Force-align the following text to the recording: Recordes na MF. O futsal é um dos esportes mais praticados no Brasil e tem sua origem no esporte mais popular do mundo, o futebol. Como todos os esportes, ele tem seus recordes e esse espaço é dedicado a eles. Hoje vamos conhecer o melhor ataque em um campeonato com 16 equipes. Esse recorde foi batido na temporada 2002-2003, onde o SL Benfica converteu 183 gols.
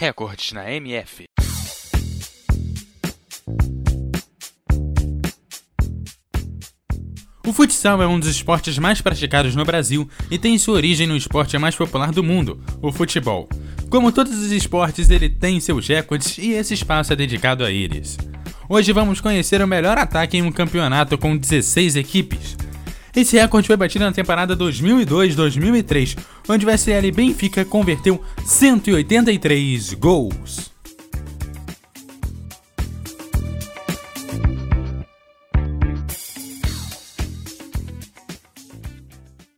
Recordes 0.00 0.52
na 0.52 0.70
MF. 0.70 1.24
O 7.44 7.52
futsal 7.52 8.00
é 8.00 8.06
um 8.06 8.20
dos 8.20 8.28
esportes 8.28 8.78
mais 8.78 9.00
praticados 9.00 9.56
no 9.56 9.64
Brasil 9.64 10.08
e 10.30 10.38
tem 10.38 10.56
sua 10.56 10.76
origem 10.76 11.08
no 11.08 11.16
esporte 11.16 11.58
mais 11.58 11.74
popular 11.74 12.12
do 12.12 12.22
mundo, 12.22 12.62
o 12.80 12.92
futebol. 12.92 13.48
Como 13.90 14.12
todos 14.12 14.38
os 14.38 14.52
esportes, 14.52 15.10
ele 15.10 15.28
tem 15.28 15.58
seus 15.58 15.88
recordes 15.88 16.38
e 16.38 16.52
esse 16.52 16.74
espaço 16.74 17.12
é 17.12 17.16
dedicado 17.16 17.64
a 17.64 17.72
eles. 17.72 18.16
Hoje 18.68 18.92
vamos 18.92 19.20
conhecer 19.20 19.60
o 19.60 19.66
melhor 19.66 19.98
ataque 19.98 20.36
em 20.36 20.42
um 20.42 20.52
campeonato 20.52 21.18
com 21.18 21.36
16 21.36 21.96
equipes. 21.96 22.56
Esse 23.18 23.36
recorde 23.36 23.66
foi 23.66 23.76
batido 23.76 24.04
na 24.04 24.12
temporada 24.12 24.56
2002-2003, 24.56 26.16
onde 26.48 26.64
o 26.64 26.70
SL 26.70 27.10
Benfica 27.12 27.64
converteu 27.64 28.22
183 28.46 29.94
gols. 29.94 30.67